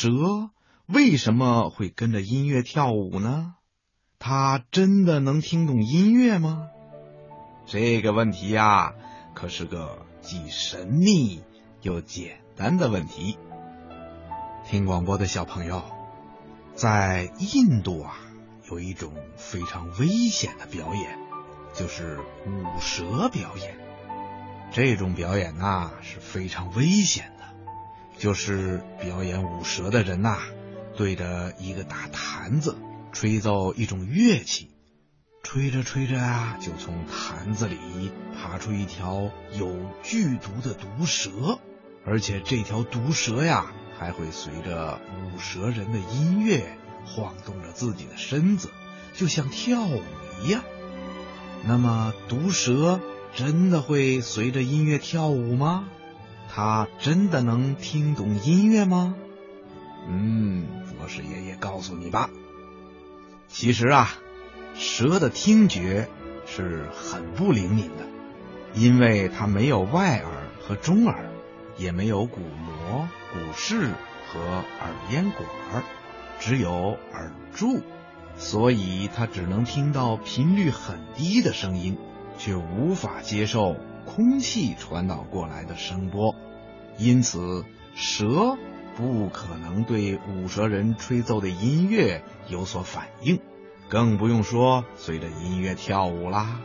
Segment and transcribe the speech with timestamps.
[0.00, 0.50] 蛇
[0.86, 3.56] 为什么会跟着音乐跳舞呢？
[4.20, 6.68] 它真的能听懂音乐吗？
[7.66, 8.94] 这个问题呀，
[9.34, 11.42] 可是个既神秘
[11.82, 13.40] 又简单的问题。
[14.68, 15.82] 听广播的小朋友，
[16.76, 18.14] 在印度啊，
[18.70, 21.18] 有一种非常危险的表演，
[21.74, 23.76] 就是舞蛇表演。
[24.70, 27.37] 这种表演呐是非常危险的，
[28.18, 30.38] 就是表演舞蛇的人呐，
[30.96, 32.76] 对着一个大坛子
[33.12, 34.70] 吹奏一种乐器。
[35.44, 37.76] 吹着吹着啊，就从坛子里
[38.34, 41.58] 爬出一条有剧毒的毒蛇，
[42.04, 48.68] 而且这条毒蛇呀，还会随着舞蛇人的音乐晃动着自己的身子，
[49.14, 50.02] 就像跳舞
[50.44, 50.64] 一样。
[51.64, 53.00] 那么，毒蛇
[53.34, 55.88] 真的会随着音乐跳舞吗？
[56.48, 59.14] 他真的能听懂音乐吗？
[60.08, 60.66] 嗯，
[60.98, 62.30] 博士爷爷告诉你吧。
[63.48, 64.08] 其实啊。
[64.74, 66.08] 蛇的听觉
[66.46, 68.06] 是很不灵敏的，
[68.74, 71.32] 因为它没有外耳和中耳，
[71.76, 73.88] 也没有鼓膜、鼓室
[74.28, 75.82] 和耳咽管，
[76.38, 77.80] 只有耳柱，
[78.36, 81.98] 所以它只能听到频率很低的声音，
[82.38, 83.74] 却无法接受
[84.06, 86.36] 空气传导过来的声波。
[86.98, 88.58] 因此，蛇
[88.96, 93.40] 不可能对舞蛇人吹奏的音乐有所反应。
[93.88, 96.60] 更不用说随着音乐跳舞啦。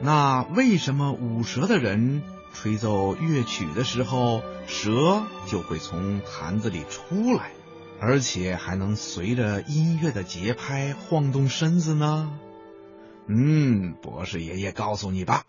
[0.00, 7.50] 那为什么舞蛇的人吹奏乐曲的时候，蛇就会从坛子里出来，
[8.00, 12.32] 而且还能随着音乐的节拍晃动身子呢？
[13.26, 15.44] 嗯，博士爷爷告诉你吧，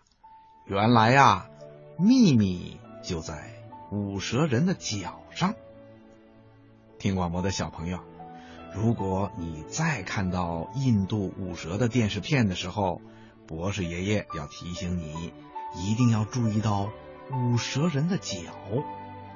[0.66, 1.46] 原来呀，
[1.98, 3.55] 秘密就在
[3.90, 5.54] 舞蛇人的脚上。
[6.98, 8.00] 听广播的小朋友。
[8.74, 13.00] 如果你再看到印度舞蛇的电视片的时候，
[13.46, 15.32] 博士爷爷要提醒你，
[15.74, 16.90] 一定要注意到
[17.32, 18.36] 舞蛇人的脚。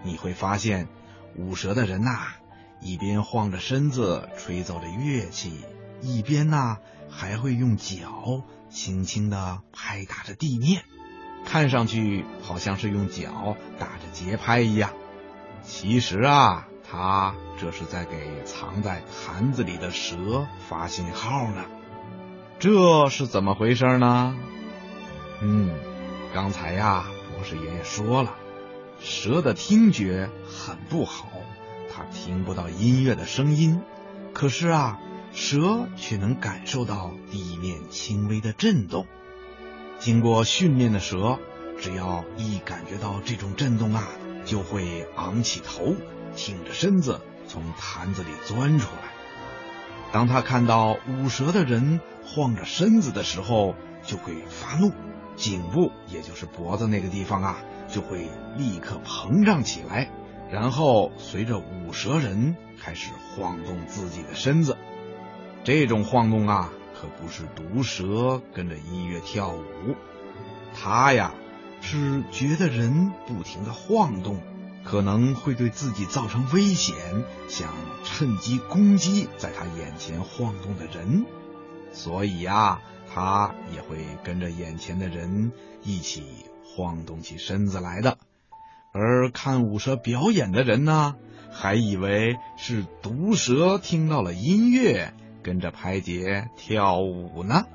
[0.03, 0.89] 你会发现，
[1.37, 2.35] 舞蛇的人呐，
[2.83, 5.65] 一边晃着身子吹奏着乐器，
[6.03, 6.79] 一边呐
[7.09, 10.83] 还会用脚轻轻的拍打着地面，
[11.45, 14.91] 看上去好像是用脚打着节拍一样。
[15.63, 16.67] 其实啊。
[16.93, 21.67] 他这是在给藏在坛子里的蛇发信号呢，
[22.59, 24.37] 这是怎么回事呢？
[25.41, 25.71] 嗯，
[26.35, 28.35] 刚才呀，博士爷爷说了，
[28.99, 31.29] 蛇的听觉很不好，
[31.95, 33.81] 它听不到音乐的声音，
[34.35, 34.99] 可是啊，
[35.31, 39.07] 蛇却能感受到地面轻微的震动。
[40.01, 41.39] 经过训练的蛇，
[41.79, 44.09] 只要一感觉到这种震动啊，
[44.45, 45.95] 就会昂起头。
[46.37, 49.13] 挺着身子从坛子里钻出来。
[50.13, 54.93] 当他看到舞蛇的人晃着身子的时候，就会发怒，
[55.37, 57.59] 颈部也就是脖子那个地方啊，
[57.89, 60.11] 就会立刻膨胀起来，
[60.51, 64.79] 然后随着舞蛇人开始晃动自己的身子。
[65.65, 69.97] 这种晃动啊，可不是毒蛇跟着音乐跳舞，
[70.75, 71.33] 他呀
[71.81, 74.43] 是觉得人不停的晃动。
[74.83, 76.97] 可能会对自己造成危险，
[77.49, 77.69] 想
[78.03, 81.27] 趁机攻击在他眼前晃动的人，
[81.93, 82.81] 所以呀，
[83.13, 85.53] 他也会跟着眼前的人
[85.83, 88.17] 一起晃动起身子来的。
[88.93, 91.15] 而看舞蛇表演的人呢，
[91.53, 95.13] 还以为是毒蛇听到了音乐，
[95.43, 97.67] 跟着拍节跳舞呢。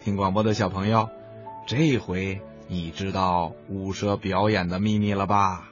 [0.00, 1.08] 听广播的小朋友，
[1.66, 5.68] 这回你知道舞蛇表演的秘密了吧？